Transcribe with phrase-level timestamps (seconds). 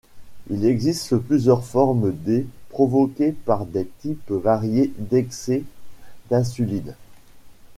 [0.49, 5.61] Il existe plusieurs formes d' provoquées par des types variés d'excès
[6.31, 6.95] d'insuline.